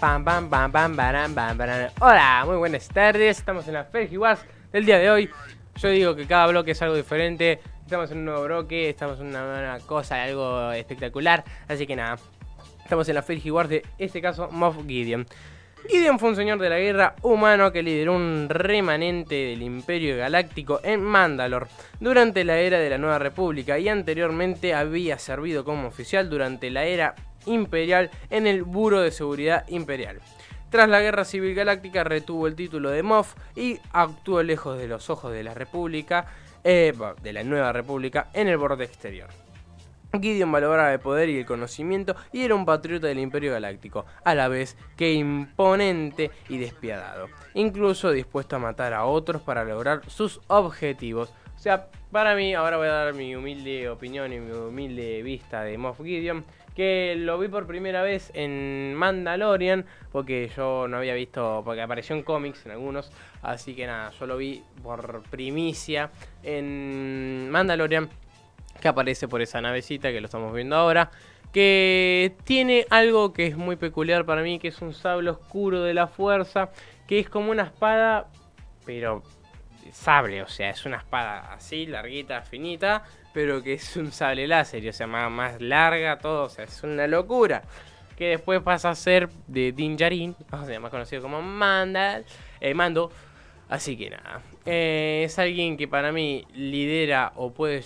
Pam, 0.00 0.22
pam, 0.22 0.50
pam, 0.50 0.70
pam, 0.70 0.94
pam, 0.94 1.34
pam, 1.34 1.56
pam. 1.56 1.88
Hola, 2.00 2.42
muy 2.44 2.56
buenas 2.56 2.86
tardes. 2.88 3.38
Estamos 3.38 3.66
en 3.66 3.74
la 3.74 3.88
Wars 4.18 4.44
del 4.70 4.84
día 4.84 4.98
de 4.98 5.10
hoy. 5.10 5.30
Yo 5.76 5.88
digo 5.88 6.14
que 6.14 6.26
cada 6.26 6.46
bloque 6.48 6.72
es 6.72 6.82
algo 6.82 6.94
diferente. 6.94 7.60
Estamos 7.80 8.10
en 8.10 8.18
un 8.18 8.26
nuevo 8.26 8.44
bloque, 8.44 8.90
estamos 8.90 9.18
en 9.20 9.28
una 9.28 9.46
nueva 9.46 9.78
cosa, 9.80 10.22
algo 10.22 10.70
espectacular. 10.72 11.44
Así 11.66 11.86
que 11.86 11.96
nada, 11.96 12.18
estamos 12.82 13.08
en 13.08 13.14
la 13.14 13.24
Wars 13.50 13.70
de 13.70 13.86
este 13.96 14.20
caso, 14.20 14.50
Moff 14.50 14.76
Gideon. 14.86 15.26
Gideon 15.88 16.18
fue 16.18 16.28
un 16.28 16.36
señor 16.36 16.58
de 16.58 16.68
la 16.68 16.78
guerra 16.78 17.14
humano 17.22 17.72
que 17.72 17.82
lideró 17.82 18.16
un 18.16 18.48
remanente 18.50 19.34
del 19.34 19.62
Imperio 19.62 20.18
Galáctico 20.18 20.80
en 20.82 21.02
Mandalor 21.02 21.68
durante 22.00 22.44
la 22.44 22.58
era 22.58 22.78
de 22.78 22.90
la 22.90 22.98
Nueva 22.98 23.18
República 23.18 23.78
y 23.78 23.88
anteriormente 23.88 24.74
había 24.74 25.18
servido 25.18 25.64
como 25.64 25.88
oficial 25.88 26.28
durante 26.28 26.70
la 26.70 26.84
era 26.84 27.14
imperial 27.46 28.10
en 28.30 28.46
el 28.46 28.62
Buro 28.62 29.00
de 29.00 29.10
Seguridad 29.10 29.66
Imperial. 29.68 30.20
Tras 30.70 30.88
la 30.88 31.00
Guerra 31.00 31.24
Civil 31.24 31.54
Galáctica 31.54 32.04
retuvo 32.04 32.46
el 32.46 32.56
título 32.56 32.90
de 32.90 33.02
Moff 33.02 33.34
y 33.54 33.78
actuó 33.92 34.42
lejos 34.42 34.76
de 34.78 34.88
los 34.88 35.08
ojos 35.10 35.32
de 35.32 35.44
la 35.44 35.54
República, 35.54 36.26
eh, 36.64 36.92
de 37.22 37.32
la 37.32 37.44
Nueva 37.44 37.72
República, 37.72 38.28
en 38.34 38.48
el 38.48 38.56
borde 38.56 38.84
exterior. 38.84 39.28
Gideon 40.20 40.50
valoraba 40.50 40.92
el 40.92 41.00
poder 41.00 41.28
y 41.28 41.38
el 41.38 41.46
conocimiento 41.46 42.16
y 42.32 42.42
era 42.42 42.54
un 42.54 42.64
patriota 42.64 43.06
del 43.06 43.18
Imperio 43.18 43.52
Galáctico, 43.52 44.06
a 44.24 44.34
la 44.34 44.48
vez 44.48 44.76
que 44.96 45.12
imponente 45.12 46.30
y 46.48 46.58
despiadado, 46.58 47.28
incluso 47.54 48.10
dispuesto 48.10 48.56
a 48.56 48.60
matar 48.60 48.92
a 48.92 49.04
otros 49.04 49.42
para 49.42 49.64
lograr 49.64 50.02
sus 50.08 50.40
objetivos. 50.48 51.32
O 51.54 51.58
sea, 51.58 51.88
para 52.10 52.34
mí, 52.34 52.54
ahora 52.54 52.76
voy 52.76 52.88
a 52.88 52.92
dar 52.92 53.14
mi 53.14 53.34
humilde 53.34 53.88
opinión 53.88 54.32
y 54.32 54.40
mi 54.40 54.52
humilde 54.52 55.22
vista 55.22 55.62
de 55.62 55.78
Moff 55.78 56.02
Gideon 56.02 56.44
que 56.76 57.14
lo 57.16 57.38
vi 57.38 57.48
por 57.48 57.66
primera 57.66 58.02
vez 58.02 58.30
en 58.34 58.94
Mandalorian, 58.94 59.86
porque 60.12 60.50
yo 60.54 60.86
no 60.86 60.98
había 60.98 61.14
visto, 61.14 61.62
porque 61.64 61.80
apareció 61.80 62.14
en 62.14 62.22
cómics 62.22 62.66
en 62.66 62.72
algunos, 62.72 63.10
así 63.40 63.74
que 63.74 63.86
nada, 63.86 64.10
yo 64.10 64.26
lo 64.26 64.36
vi 64.36 64.62
por 64.82 65.22
primicia 65.22 66.10
en 66.42 67.48
Mandalorian, 67.50 68.10
que 68.78 68.88
aparece 68.88 69.26
por 69.26 69.40
esa 69.40 69.60
navecita 69.62 70.12
que 70.12 70.20
lo 70.20 70.26
estamos 70.26 70.54
viendo 70.54 70.76
ahora, 70.76 71.10
que 71.50 72.34
tiene 72.44 72.86
algo 72.90 73.32
que 73.32 73.46
es 73.46 73.56
muy 73.56 73.76
peculiar 73.76 74.26
para 74.26 74.42
mí, 74.42 74.58
que 74.58 74.68
es 74.68 74.82
un 74.82 74.92
sable 74.92 75.30
oscuro 75.30 75.82
de 75.82 75.94
la 75.94 76.08
fuerza, 76.08 76.70
que 77.08 77.18
es 77.18 77.30
como 77.30 77.50
una 77.52 77.62
espada, 77.62 78.28
pero 78.84 79.22
sable, 79.92 80.42
o 80.42 80.48
sea, 80.48 80.68
es 80.68 80.84
una 80.84 80.98
espada 80.98 81.54
así, 81.54 81.86
larguita, 81.86 82.42
finita, 82.42 83.04
pero 83.36 83.62
que 83.62 83.74
es 83.74 83.96
un 83.98 84.12
sable 84.12 84.46
láser, 84.46 84.88
o 84.88 84.92
sea, 84.94 85.06
más, 85.06 85.60
larga, 85.60 86.16
todo, 86.16 86.44
o 86.44 86.48
sea, 86.48 86.64
es 86.64 86.82
una 86.82 87.06
locura. 87.06 87.60
Que 88.16 88.28
después 88.28 88.62
pasa 88.62 88.88
a 88.88 88.94
ser 88.94 89.28
de 89.46 89.72
Din 89.72 89.98
Djarin, 89.98 90.34
o 90.50 90.64
sea, 90.64 90.80
más 90.80 90.90
conocido 90.90 91.20
como 91.20 91.42
Mandal, 91.42 92.24
eh, 92.62 92.72
Mando. 92.72 93.12
Así 93.68 93.94
que 93.94 94.08
nada, 94.08 94.40
eh, 94.64 95.24
es 95.26 95.38
alguien 95.38 95.76
que 95.76 95.86
para 95.86 96.12
mí 96.12 96.46
lidera 96.54 97.32
o 97.36 97.52
puede, 97.52 97.82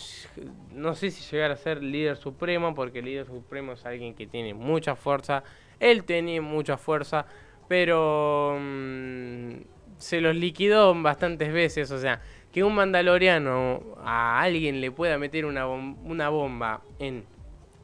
no 0.73 0.95
sé 0.95 1.11
si 1.11 1.29
llegar 1.29 1.51
a 1.51 1.57
ser 1.57 1.83
líder 1.83 2.17
supremo, 2.17 2.73
porque 2.73 3.01
el 3.01 3.07
líder 3.07 3.27
supremo 3.27 3.73
es 3.73 3.85
alguien 3.85 4.15
que 4.15 4.29
tiene 4.29 4.55
mucha 4.55 4.95
fuerza, 4.95 5.43
él 5.81 6.05
tiene 6.05 6.41
mucha 6.41 6.77
fuerza, 6.77 7.27
pero 7.67 8.57
mm, 8.57 9.55
se 9.99 10.21
los 10.21 10.37
liquidó 10.37 10.95
bastantes 11.03 11.53
veces, 11.53 11.91
o 11.91 11.99
sea, 11.99 12.21
que 12.53 12.65
un 12.65 12.75
mandaloriano 12.75 13.83
a 14.03 14.41
alguien 14.41 14.81
le 14.81 14.91
pueda 14.91 15.19
meter 15.19 15.45
una, 15.47 15.67
una 15.67 16.29
bomba 16.29 16.83
en 16.99 17.25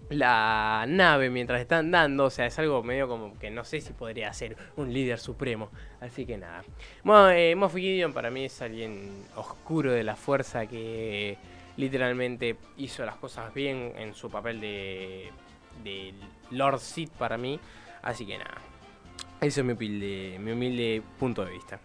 la 0.09 0.85
nave 0.89 1.31
mientras 1.31 1.61
están 1.61 1.91
dando, 1.91 2.27
o 2.27 2.31
sea, 2.31 2.47
es 2.47 2.59
algo 2.59 2.83
medio 2.83 3.09
como 3.09 3.37
que 3.39 3.51
no 3.51 3.65
sé 3.65 3.81
si 3.81 3.93
podría 3.93 4.33
ser 4.33 4.57
un 4.77 4.93
líder 4.93 5.19
supremo. 5.19 5.71
Así 6.01 6.27
que 6.27 6.37
nada. 6.37 6.65
Bueno, 7.03 7.31
eh, 7.31 7.55
Moff 7.57 7.75
Gideon 7.75 8.13
para 8.13 8.31
mí 8.31 8.45
es 8.45 8.63
alguien 8.63 9.25
oscuro 9.35 9.93
de 9.93 10.05
la 10.05 10.17
fuerza 10.17 10.67
que 10.67 11.37
literalmente 11.77 12.57
hizo 12.77 13.05
las 13.05 13.17
cosas 13.17 13.53
bien 13.53 13.93
en 13.97 14.15
su 14.15 14.31
papel 14.31 14.61
de, 14.61 15.33
Lord 16.51 16.81
Sith 16.81 17.11
para 17.11 17.37
mí. 17.37 17.59
Así 18.03 18.25
que 18.25 18.39
nada. 18.39 18.59
Eso 19.41 19.61
es 19.61 19.67
mi 19.67 19.73
humilde, 19.73 20.39
mi 20.41 20.53
humilde 20.53 21.03
punto 21.19 21.45
de 21.45 21.51
vista. 21.51 21.81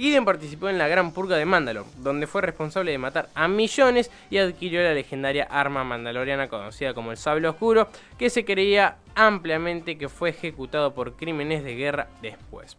Gideon 0.00 0.24
participó 0.24 0.70
en 0.70 0.78
la 0.78 0.88
Gran 0.88 1.12
Purga 1.12 1.36
de 1.36 1.44
Mandalor, 1.44 1.84
donde 1.98 2.26
fue 2.26 2.40
responsable 2.40 2.90
de 2.90 2.96
matar 2.96 3.28
a 3.34 3.48
millones 3.48 4.10
y 4.30 4.38
adquirió 4.38 4.82
la 4.82 4.94
legendaria 4.94 5.44
arma 5.44 5.84
mandaloriana 5.84 6.48
conocida 6.48 6.94
como 6.94 7.10
el 7.10 7.18
Sable 7.18 7.46
Oscuro, 7.48 7.86
que 8.16 8.30
se 8.30 8.46
creía 8.46 8.96
ampliamente 9.14 9.98
que 9.98 10.08
fue 10.08 10.30
ejecutado 10.30 10.94
por 10.94 11.16
crímenes 11.16 11.64
de 11.64 11.74
guerra 11.74 12.08
después. 12.22 12.78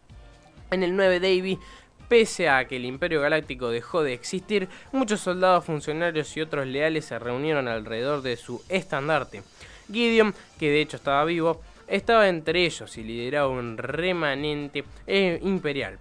En 0.72 0.82
el 0.82 0.96
9 0.96 1.20
Davy 1.20 1.60
Pese 2.08 2.48
a 2.48 2.66
que 2.66 2.74
el 2.74 2.86
Imperio 2.86 3.20
Galáctico 3.20 3.70
dejó 3.70 4.02
de 4.02 4.14
existir, 4.14 4.68
muchos 4.90 5.20
soldados, 5.20 5.64
funcionarios 5.64 6.36
y 6.36 6.40
otros 6.40 6.66
leales 6.66 7.04
se 7.04 7.20
reunieron 7.20 7.68
alrededor 7.68 8.22
de 8.22 8.36
su 8.36 8.64
estandarte. 8.68 9.44
Gideon, 9.86 10.34
que 10.58 10.70
de 10.70 10.80
hecho 10.80 10.96
estaba 10.96 11.24
vivo, 11.24 11.60
estaba 11.86 12.28
entre 12.28 12.66
ellos 12.66 12.98
y 12.98 13.04
lideraba 13.04 13.46
un 13.46 13.78
remanente 13.78 14.82
eh, 15.06 15.38
imperial. 15.44 16.00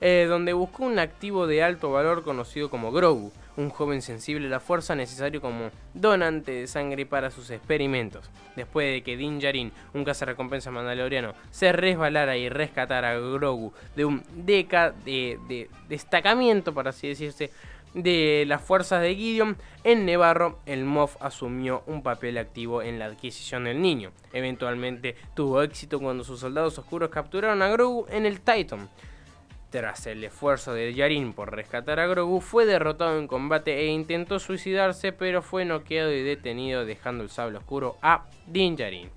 Eh, 0.00 0.26
donde 0.28 0.52
buscó 0.52 0.84
un 0.84 1.00
activo 1.00 1.48
de 1.48 1.62
alto 1.64 1.90
valor 1.90 2.22
conocido 2.22 2.70
como 2.70 2.92
Grogu, 2.92 3.32
un 3.56 3.70
joven 3.70 4.00
sensible 4.00 4.46
a 4.46 4.50
la 4.50 4.60
fuerza 4.60 4.94
necesario 4.94 5.40
como 5.40 5.70
donante 5.92 6.52
de 6.52 6.66
sangre 6.68 7.04
para 7.04 7.32
sus 7.32 7.50
experimentos. 7.50 8.30
Después 8.54 8.92
de 8.92 9.02
que 9.02 9.16
Din 9.16 9.40
Djarin, 9.40 9.72
un 9.94 10.04
cazarrecompensa 10.04 10.70
mandaloriano, 10.70 11.34
se 11.50 11.72
resbalara 11.72 12.36
y 12.36 12.48
rescatara 12.48 13.10
a 13.10 13.18
Grogu 13.18 13.72
de 13.96 14.04
un 14.04 14.22
deca 14.36 14.92
de, 15.04 15.68
destacamiento, 15.88 16.72
por 16.72 16.86
así 16.86 17.08
decirse, 17.08 17.50
de 17.94 18.44
las 18.46 18.62
fuerzas 18.62 19.02
de 19.02 19.16
Gideon, 19.16 19.56
en 19.82 20.06
Nevarro 20.06 20.60
el 20.66 20.84
Moff 20.84 21.16
asumió 21.20 21.82
un 21.86 22.04
papel 22.04 22.38
activo 22.38 22.82
en 22.82 23.00
la 23.00 23.06
adquisición 23.06 23.64
del 23.64 23.82
niño. 23.82 24.12
Eventualmente 24.32 25.16
tuvo 25.34 25.62
éxito 25.62 25.98
cuando 25.98 26.22
sus 26.22 26.38
soldados 26.38 26.78
oscuros 26.78 27.10
capturaron 27.10 27.62
a 27.62 27.68
Grogu 27.68 28.06
en 28.10 28.26
el 28.26 28.40
Titan. 28.40 28.88
Tras 29.70 30.06
el 30.06 30.24
esfuerzo 30.24 30.72
de 30.72 30.94
Yarin 30.94 31.34
por 31.34 31.54
rescatar 31.54 32.00
a 32.00 32.06
Grogu, 32.06 32.40
fue 32.40 32.64
derrotado 32.64 33.18
en 33.18 33.26
combate 33.26 33.80
e 33.80 33.86
intentó 33.88 34.38
suicidarse, 34.38 35.12
pero 35.12 35.42
fue 35.42 35.66
noqueado 35.66 36.10
y 36.10 36.22
detenido 36.22 36.86
dejando 36.86 37.22
el 37.22 37.28
sable 37.28 37.58
oscuro 37.58 37.98
a 38.00 38.24
Din 38.46 38.76
Djarin. 38.76 39.10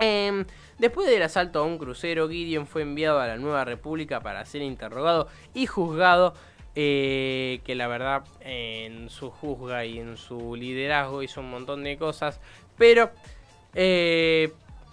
Em, 0.00 0.44
después 0.78 1.08
del 1.08 1.22
asalto 1.22 1.60
a 1.60 1.62
un 1.62 1.78
crucero, 1.78 2.28
Gideon 2.28 2.66
fue 2.66 2.82
enviado 2.82 3.20
a 3.20 3.28
la 3.28 3.36
Nueva 3.36 3.64
República 3.64 4.20
para 4.20 4.44
ser 4.44 4.62
interrogado 4.62 5.28
y 5.54 5.66
juzgado, 5.66 6.34
eh, 6.74 7.60
que 7.64 7.76
la 7.76 7.86
verdad 7.86 8.24
en 8.40 9.10
su 9.10 9.30
juzga 9.30 9.84
y 9.84 10.00
en 10.00 10.16
su 10.16 10.56
liderazgo 10.56 11.22
hizo 11.22 11.40
un 11.40 11.50
montón 11.50 11.84
de 11.84 11.96
cosas, 11.98 12.40
pero 12.76 13.12
eh, 13.74 14.52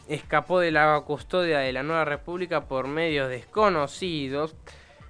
escapó 0.09 0.59
de 0.59 0.71
la 0.71 1.01
custodia 1.05 1.59
de 1.59 1.71
la 1.71 1.83
Nueva 1.83 2.03
República 2.03 2.67
por 2.67 2.87
medios 2.87 3.29
desconocidos. 3.29 4.55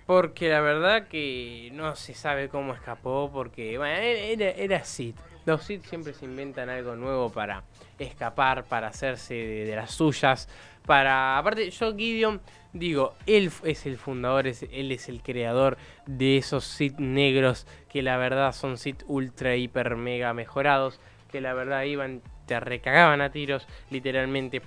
Porque 0.06 0.50
la 0.50 0.60
verdad 0.60 1.08
que 1.08 1.70
no 1.74 1.96
se 1.96 2.14
sabe 2.14 2.50
cómo 2.50 2.74
escapó. 2.74 3.30
Porque 3.32 3.78
bueno, 3.78 3.96
era, 3.96 4.50
era 4.50 4.84
Sith. 4.84 5.16
Los 5.46 5.64
Sith 5.64 5.86
siempre 5.86 6.14
se 6.14 6.26
inventan 6.26 6.70
algo 6.70 6.96
nuevo 6.96 7.32
para 7.32 7.64
escapar, 7.98 8.66
para 8.66 8.88
hacerse 8.88 9.34
de, 9.34 9.76
las 9.76 9.92
suyas. 9.92 10.50
Para. 10.86 11.38
Aparte, 11.38 11.70
yo 11.70 11.96
Gideon, 11.96 12.42
digo, 12.74 13.14
él 13.26 13.52
es 13.64 13.86
el 13.86 13.98
fundador, 13.98 14.48
él 14.48 14.92
es 14.92 15.10
el 15.10 15.22
creador 15.22 15.78
de 16.08 16.38
esos 16.38 16.66
Sith 16.66 16.98
negros. 16.98 17.68
Que 17.88 18.02
la 18.02 18.18
verdad 18.18 18.52
son 18.52 18.78
Sith 18.78 19.04
ultra, 19.08 19.56
hiper, 19.56 19.96
mega 19.96 20.34
mejorados. 20.34 21.00
Que 21.32 21.40
la 21.40 21.54
verdad 21.54 21.84
iban, 21.84 22.24
te 22.48 22.60
recagaban 22.60 23.22
a 23.22 23.32
tiros, 23.32 23.68
literalmente 23.92 24.64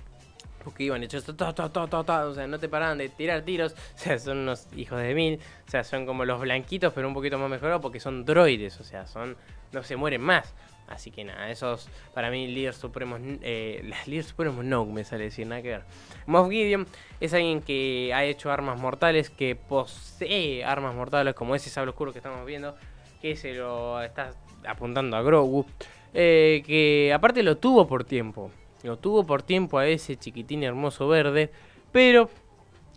porque 0.63 0.85
iban 0.85 1.03
hechos, 1.03 1.25
o 1.29 2.35
sea, 2.35 2.47
no 2.47 2.59
te 2.59 2.69
paraban 2.69 2.99
de 2.99 3.09
tirar 3.09 3.43
tiros, 3.43 3.73
o 3.95 3.99
sea, 3.99 4.19
son 4.19 4.39
unos 4.39 4.69
hijos 4.77 5.01
de 5.01 5.15
mil, 5.15 5.41
o 5.67 5.71
sea, 5.71 5.85
son 5.85 6.07
como 6.07 6.25
los 6.25 6.41
blanquitos, 6.41 6.93
pero 6.93 7.09
un 7.09 7.15
poquito 7.15 7.39
más 7.39 7.51
mejorados 7.51 7.83
porque 7.83 8.01
son 8.01 8.25
droides, 8.25 8.81
o 8.81 8.85
sea, 8.85 9.07
son, 9.07 9.37
no 9.73 9.83
se 9.83 9.97
mueren 9.97 10.21
más. 10.21 10.55
Así 10.89 11.11
que 11.11 11.25
nada, 11.25 11.51
esos 11.51 11.89
para 12.13 12.31
mí 12.31 12.47
líderes 12.49 12.77
supremos, 12.77 13.19
eh, 13.43 13.81
las 13.85 14.07
líderes 14.07 14.27
supremos 14.27 14.63
no, 14.65 14.85
me 14.85 15.05
sale 15.05 15.25
decir, 15.25 15.47
nada 15.47 15.63
que 15.63 15.69
ver. 15.69 15.83
Moff 16.27 16.51
Gideon 16.51 16.87
es 17.21 17.33
alguien 17.33 17.63
que 17.63 18.13
ha 18.15 18.25
hecho 18.25 18.51
armas 18.51 18.79
mortales, 18.79 19.31
que 19.31 19.57
posee 19.57 20.65
armas 20.65 20.95
mortales 20.95 21.35
como 21.35 21.55
ese 21.55 21.71
sable 21.71 21.91
oscuro 21.91 22.13
que 22.13 22.19
estamos 22.19 22.45
viendo, 22.45 22.77
que 23.23 23.37
se 23.37 23.55
lo 23.55 24.03
está 24.03 24.33
apuntando 24.67 25.17
a 25.17 25.23
Grogu, 25.23 25.65
eh, 26.13 26.63
que 26.67 27.13
aparte 27.15 27.43
lo 27.43 27.57
tuvo 27.57 27.87
por 27.87 28.05
tiempo. 28.05 28.51
Lo 28.83 28.99
tuvo 28.99 29.25
por 29.25 29.43
tiempo 29.43 29.79
a 29.79 29.87
ese 29.87 30.17
chiquitín 30.17 30.63
hermoso 30.63 31.09
verde, 31.09 31.51
pero 31.93 32.29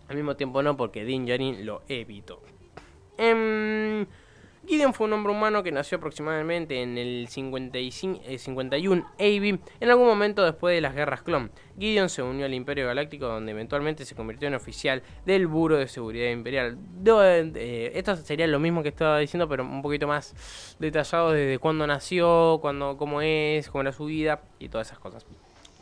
al 0.08 0.16
mismo 0.16 0.36
tiempo 0.36 0.62
no, 0.62 0.76
porque 0.76 1.04
Din 1.04 1.26
Djarin 1.26 1.64
lo 1.66 1.82
evitó. 1.88 2.42
Em, 3.18 4.06
Gideon 4.66 4.92
fue 4.94 5.06
un 5.06 5.12
hombre 5.12 5.32
humano 5.32 5.62
que 5.62 5.70
nació 5.70 5.98
aproximadamente 5.98 6.82
en 6.82 6.98
el 6.98 7.28
55, 7.28 8.20
51 8.36 9.06
AB, 9.18 9.60
en 9.80 9.90
algún 9.90 10.06
momento 10.06 10.44
después 10.44 10.74
de 10.74 10.80
las 10.80 10.94
guerras 10.94 11.22
clon. 11.22 11.52
Gideon 11.78 12.08
se 12.08 12.22
unió 12.22 12.46
al 12.46 12.54
Imperio 12.54 12.86
Galáctico, 12.86 13.26
donde 13.26 13.52
eventualmente 13.52 14.04
se 14.04 14.16
convirtió 14.16 14.48
en 14.48 14.54
oficial 14.54 15.02
del 15.24 15.46
Buro 15.46 15.76
de 15.76 15.86
Seguridad 15.86 16.30
Imperial. 16.30 16.78
Eh, 17.06 17.92
esto 17.94 18.16
sería 18.16 18.48
lo 18.48 18.58
mismo 18.58 18.82
que 18.82 18.88
estaba 18.88 19.18
diciendo, 19.18 19.48
pero 19.48 19.62
un 19.62 19.82
poquito 19.82 20.08
más 20.08 20.76
detallado 20.80 21.30
desde 21.30 21.58
cuándo 21.58 21.86
nació, 21.86 22.58
cuándo, 22.60 22.96
cómo 22.96 23.22
es, 23.22 23.70
cómo 23.70 23.82
era 23.82 23.92
su 23.92 24.06
vida 24.06 24.42
y 24.58 24.68
todas 24.68 24.88
esas 24.88 24.98
cosas 24.98 25.24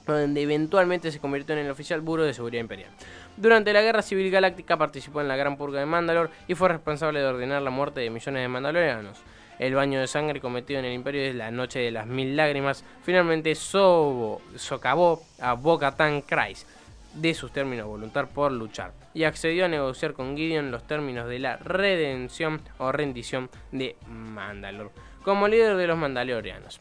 donde 0.06 0.42
eventualmente 0.42 1.10
se 1.10 1.18
convirtió 1.18 1.54
en 1.54 1.64
el 1.64 1.70
oficial 1.70 2.00
Buro 2.00 2.24
de 2.24 2.34
Seguridad 2.34 2.60
Imperial. 2.60 2.90
Durante 3.36 3.72
la 3.72 3.82
Guerra 3.82 4.02
Civil 4.02 4.30
Galáctica 4.30 4.76
participó 4.76 5.20
en 5.20 5.28
la 5.28 5.36
Gran 5.36 5.56
Purga 5.56 5.80
de 5.80 5.86
Mandalor 5.86 6.30
y 6.46 6.54
fue 6.54 6.68
responsable 6.68 7.20
de 7.20 7.26
ordenar 7.26 7.62
la 7.62 7.70
muerte 7.70 8.00
de 8.00 8.10
millones 8.10 8.42
de 8.42 8.48
mandalorianos. 8.48 9.18
El 9.58 9.74
baño 9.74 10.00
de 10.00 10.06
sangre 10.06 10.40
cometido 10.40 10.80
en 10.80 10.86
el 10.86 10.92
Imperio 10.92 11.22
de 11.22 11.34
la 11.34 11.50
Noche 11.50 11.78
de 11.78 11.90
las 11.90 12.06
Mil 12.06 12.36
Lágrimas 12.36 12.84
finalmente 13.02 13.54
socavó 13.54 15.22
a 15.40 15.54
Bo-Katan 15.54 16.22
Kryze 16.22 16.66
de 17.14 17.32
sus 17.34 17.52
términos 17.52 17.86
voluntad 17.86 18.28
por 18.28 18.50
luchar 18.50 18.92
y 19.14 19.22
accedió 19.22 19.66
a 19.66 19.68
negociar 19.68 20.14
con 20.14 20.36
Gideon 20.36 20.72
los 20.72 20.84
términos 20.84 21.28
de 21.28 21.38
la 21.38 21.56
redención 21.58 22.60
o 22.78 22.90
rendición 22.90 23.48
de 23.70 23.96
Mandalor 24.08 24.90
como 25.24 25.48
líder 25.48 25.76
de 25.76 25.86
los 25.86 25.96
mandalorianos. 25.96 26.80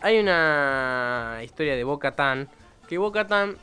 Hay 0.00 0.18
una 0.18 1.40
historia 1.42 1.76
de 1.76 1.84
Boca 1.84 2.14
Tan. 2.14 2.48
Que 2.88 2.98
Boca 2.98 3.26
Tan 3.26 3.56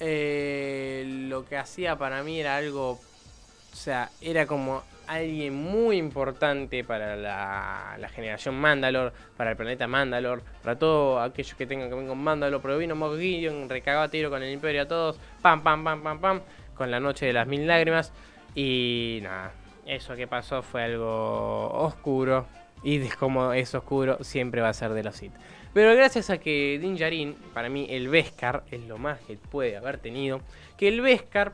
eh, 0.00 1.04
lo 1.28 1.44
que 1.44 1.56
hacía 1.56 1.96
para 1.96 2.22
mí 2.22 2.40
era 2.40 2.56
algo. 2.56 2.92
O 2.92 3.76
sea, 3.76 4.10
era 4.20 4.46
como 4.46 4.82
alguien 5.06 5.54
muy 5.54 5.96
importante 5.96 6.84
para 6.84 7.16
la, 7.16 8.08
generación 8.10 8.54
Mandalor, 8.56 9.12
para 9.36 9.50
el 9.50 9.56
planeta 9.56 9.86
Mandalor, 9.86 10.42
para 10.62 10.78
todos 10.78 11.28
aquellos 11.28 11.54
que 11.54 11.66
tengan 11.66 11.88
que 11.88 11.94
ver 11.94 12.06
con 12.06 12.18
Mandalor. 12.18 12.60
Pero 12.60 12.78
vino 12.78 12.94
Moff 12.94 13.18
Gideon, 13.18 13.68
recagaba 13.68 14.08
tiro 14.08 14.30
con 14.30 14.42
el 14.42 14.52
Imperio 14.52 14.82
a 14.82 14.88
todos. 14.88 15.18
Pam, 15.42 15.62
pam, 15.62 15.84
pam, 15.84 16.02
pam, 16.02 16.20
pam. 16.20 16.40
Con 16.74 16.90
la 16.90 17.00
noche 17.00 17.26
de 17.26 17.32
las 17.32 17.46
mil 17.46 17.66
lágrimas. 17.66 18.12
Y 18.54 19.20
nada, 19.22 19.52
eso 19.86 20.14
que 20.16 20.26
pasó 20.26 20.62
fue 20.62 20.84
algo 20.84 21.70
oscuro. 21.72 22.46
Y 22.82 23.00
como 23.08 23.52
es 23.52 23.74
oscuro, 23.74 24.18
siempre 24.22 24.60
va 24.60 24.68
a 24.68 24.74
ser 24.74 24.92
de 24.92 25.02
los 25.02 25.16
Sith. 25.16 25.32
Pero 25.74 25.94
gracias 25.94 26.30
a 26.30 26.38
que 26.38 26.78
Din 26.80 26.96
Djarin, 26.96 27.34
para 27.54 27.68
mí 27.68 27.86
el 27.90 28.08
Beskar 28.08 28.64
es 28.70 28.80
lo 28.86 28.98
más 28.98 29.20
que 29.20 29.36
puede 29.36 29.76
haber 29.76 29.98
tenido, 29.98 30.40
que 30.76 30.88
el 30.88 31.00
Beskar 31.00 31.52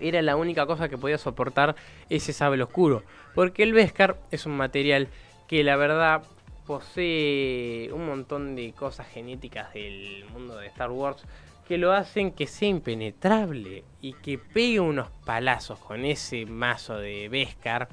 era 0.00 0.22
la 0.22 0.36
única 0.36 0.66
cosa 0.66 0.88
que 0.88 0.98
podía 0.98 1.18
soportar 1.18 1.76
ese 2.08 2.32
sable 2.32 2.62
oscuro. 2.62 3.02
Porque 3.34 3.62
el 3.62 3.72
Beskar 3.72 4.16
es 4.30 4.46
un 4.46 4.56
material 4.56 5.08
que 5.48 5.64
la 5.64 5.76
verdad 5.76 6.22
posee 6.66 7.90
un 7.92 8.06
montón 8.06 8.54
de 8.54 8.72
cosas 8.72 9.08
genéticas 9.08 9.72
del 9.74 10.24
mundo 10.32 10.56
de 10.56 10.68
Star 10.68 10.90
Wars 10.90 11.24
que 11.66 11.78
lo 11.78 11.92
hacen 11.92 12.32
que 12.32 12.46
sea 12.46 12.68
impenetrable 12.68 13.84
y 14.00 14.14
que 14.14 14.38
pegue 14.38 14.80
unos 14.80 15.08
palazos 15.24 15.78
con 15.78 16.04
ese 16.04 16.44
mazo 16.44 16.98
de 16.98 17.28
Beskar. 17.28 17.88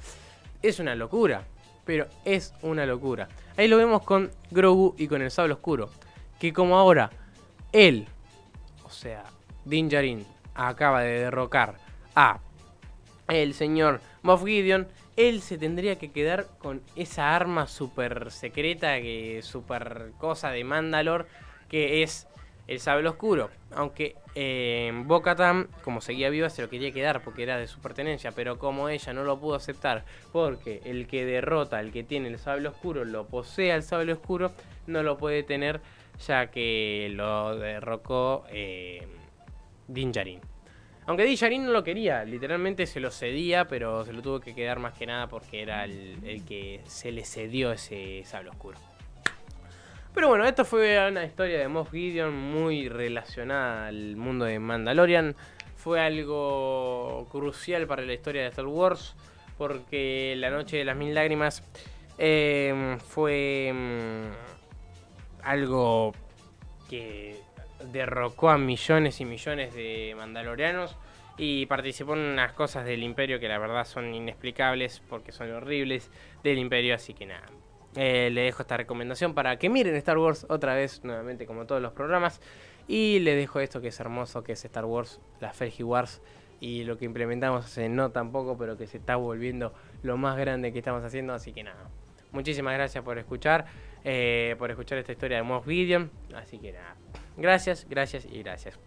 Es 0.61 0.79
una 0.79 0.95
locura 0.95 1.45
pero 1.89 2.05
es 2.23 2.53
una 2.61 2.85
locura. 2.85 3.27
Ahí 3.57 3.67
lo 3.67 3.75
vemos 3.75 4.03
con 4.03 4.29
Grogu 4.51 4.93
y 4.99 5.07
con 5.07 5.23
el 5.23 5.31
sable 5.31 5.53
oscuro. 5.53 5.89
Que 6.39 6.53
como 6.53 6.77
ahora 6.77 7.09
él, 7.71 8.05
o 8.83 8.91
sea, 8.91 9.23
Din 9.65 9.89
Djarin, 9.89 10.23
acaba 10.53 11.01
de 11.01 11.21
derrocar 11.21 11.77
a 12.13 12.41
el 13.27 13.55
señor 13.55 14.01
Moff 14.21 14.45
Gideon, 14.45 14.87
él 15.15 15.41
se 15.41 15.57
tendría 15.57 15.97
que 15.97 16.11
quedar 16.11 16.45
con 16.59 16.83
esa 16.95 17.35
arma 17.35 17.65
super 17.65 18.29
secreta, 18.29 19.01
que 19.01 19.39
super 19.41 20.11
cosa 20.19 20.51
de 20.51 20.63
Mandalor, 20.63 21.25
que 21.69 22.03
es 22.03 22.27
el 22.69 22.79
sable 22.79 23.09
oscuro. 23.09 23.49
Aunque 23.71 24.15
eh, 24.35 24.93
como 25.83 26.01
seguía 26.01 26.29
viva, 26.29 26.49
se 26.51 26.61
lo 26.61 26.69
quería 26.69 26.91
quedar 26.91 27.23
porque 27.23 27.41
era 27.43 27.57
de 27.57 27.67
su 27.67 27.79
pertenencia. 27.81 28.31
Pero 28.31 28.59
como 28.59 28.89
ella 28.89 29.11
no 29.11 29.23
lo 29.23 29.39
pudo 29.39 29.55
aceptar 29.55 30.05
porque 30.31 30.81
el 30.85 31.07
que 31.07 31.25
derrota, 31.25 31.79
el 31.79 31.91
que 31.91 32.03
tiene 32.03 32.27
el 32.27 32.37
sable 32.37 32.69
oscuro, 32.69 33.05
lo 33.05 33.25
posee 33.25 33.71
el 33.71 33.81
sable 33.81 34.13
oscuro, 34.13 34.51
no 34.85 35.01
lo 35.01 35.17
puede 35.17 35.41
tener 35.41 35.81
ya 36.25 36.51
que 36.51 37.11
lo 37.11 37.57
derrocó 37.57 38.45
eh, 38.51 39.07
Din 39.87 40.11
Djarin. 40.11 40.39
Aunque 41.07 41.23
Din 41.23 41.37
Djarin 41.37 41.65
no 41.65 41.71
lo 41.71 41.83
quería, 41.83 42.23
literalmente 42.23 42.85
se 42.85 42.99
lo 42.99 43.09
cedía, 43.09 43.67
pero 43.67 44.05
se 44.05 44.13
lo 44.13 44.21
tuvo 44.21 44.39
que 44.39 44.53
quedar 44.53 44.77
más 44.77 44.93
que 44.93 45.07
nada 45.07 45.27
porque 45.27 45.63
era 45.63 45.85
el 45.85 46.43
que 46.47 46.81
se 46.85 47.11
le 47.11 47.25
cedió 47.25 47.71
ese 47.71 48.21
sable 48.25 48.51
oscuro. 48.51 48.77
Pero 50.13 50.27
bueno, 50.27 50.45
esto 50.45 50.65
fue 50.65 51.07
una 51.07 51.23
historia 51.23 51.59
de 51.59 51.67
Moff 51.67 51.91
Gideon 51.91 52.33
muy 52.33 52.89
relacionada 52.89 53.87
al 53.87 54.15
mundo 54.15 54.45
de 54.45 54.59
Mandalorian. 54.59 55.35
Fue 55.75 56.01
algo 56.01 57.27
crucial 57.31 57.87
para 57.87 58.01
la 58.01 58.13
historia 58.13 58.41
de 58.41 58.47
Star 58.49 58.67
Wars 58.67 59.15
porque 59.57 60.35
la 60.37 60.49
noche 60.49 60.77
de 60.77 60.85
las 60.85 60.95
mil 60.95 61.13
lágrimas 61.13 61.63
eh, 62.17 62.97
fue 63.07 63.71
mm, 63.73 65.43
algo 65.43 66.13
que 66.89 67.39
derrocó 67.91 68.49
a 68.49 68.57
millones 68.57 69.21
y 69.21 69.25
millones 69.25 69.73
de 69.73 70.15
mandalorianos 70.17 70.97
y 71.37 71.65
participó 71.67 72.13
en 72.13 72.19
unas 72.19 72.53
cosas 72.53 72.85
del 72.85 73.03
imperio 73.03 73.39
que 73.39 73.47
la 73.47 73.57
verdad 73.57 73.85
son 73.85 74.13
inexplicables 74.13 75.01
porque 75.09 75.31
son 75.31 75.51
horribles 75.51 76.11
del 76.43 76.57
imperio, 76.57 76.95
así 76.95 77.13
que 77.13 77.25
nada, 77.25 77.47
eh, 77.95 78.29
le 78.31 78.41
dejo 78.41 78.61
esta 78.61 78.77
recomendación 78.77 79.33
para 79.33 79.57
que 79.57 79.69
miren 79.69 79.95
Star 79.95 80.17
Wars 80.17 80.45
otra 80.49 80.75
vez, 80.75 81.03
nuevamente 81.03 81.45
como 81.45 81.65
todos 81.65 81.81
los 81.81 81.93
programas. 81.93 82.41
Y 82.87 83.19
le 83.19 83.35
dejo 83.35 83.59
esto 83.59 83.81
que 83.81 83.89
es 83.89 83.99
hermoso, 83.99 84.43
que 84.43 84.53
es 84.53 84.65
Star 84.65 84.85
Wars, 84.85 85.19
la 85.39 85.53
Fergie 85.53 85.83
Wars. 85.83 86.21
Y 86.59 86.83
lo 86.83 86.97
que 86.97 87.05
implementamos 87.05 87.65
hace 87.65 87.87
no 87.87 88.11
tampoco, 88.11 88.57
pero 88.57 88.77
que 88.77 88.85
se 88.87 88.97
está 88.97 89.15
volviendo 89.15 89.73
lo 90.03 90.17
más 90.17 90.37
grande 90.37 90.73
que 90.73 90.79
estamos 90.79 91.03
haciendo. 91.03 91.33
Así 91.33 91.53
que 91.53 91.63
nada, 91.63 91.89
muchísimas 92.31 92.73
gracias 92.73 93.03
por 93.03 93.17
escuchar, 93.17 93.65
eh, 94.03 94.55
por 94.59 94.69
escuchar 94.69 94.97
esta 94.97 95.11
historia 95.11 95.37
de 95.37 95.43
Moff 95.43 95.65
Gideon. 95.65 96.11
Así 96.35 96.57
que 96.57 96.73
nada, 96.73 96.95
gracias, 97.37 97.87
gracias 97.89 98.25
y 98.25 98.43
gracias. 98.43 98.77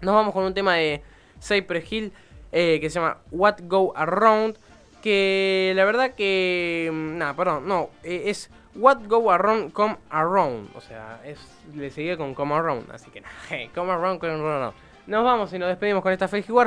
Nos 0.00 0.14
vamos 0.14 0.32
con 0.32 0.44
un 0.44 0.54
tema 0.54 0.74
de 0.74 1.02
Cypress 1.40 1.92
Hill 1.92 2.12
eh, 2.52 2.80
que 2.80 2.90
se 2.90 2.98
llama 2.98 3.18
What 3.30 3.58
Go 3.64 3.92
Around 3.96 4.58
que 5.06 5.72
la 5.76 5.84
verdad 5.84 6.14
que... 6.16 6.90
Mm, 6.92 7.18
nada, 7.18 7.36
perdón, 7.36 7.68
no, 7.68 7.90
eh, 8.02 8.24
es 8.26 8.50
What 8.74 9.06
Go 9.06 9.30
Around, 9.30 9.72
Come 9.72 9.98
Around. 10.10 10.70
O 10.74 10.80
sea, 10.80 11.20
es, 11.24 11.38
le 11.72 11.92
seguía 11.92 12.16
con 12.16 12.34
Come 12.34 12.56
Around, 12.56 12.90
así 12.90 13.12
que 13.12 13.20
nada, 13.20 13.32
Come 13.74 13.92
Around, 13.92 14.18
Come 14.18 14.32
Around. 14.32 14.74
Nos 15.06 15.22
vamos 15.22 15.52
y 15.52 15.60
nos 15.60 15.68
despedimos 15.68 16.02
con 16.02 16.12
esta 16.12 16.28
War. 16.48 16.64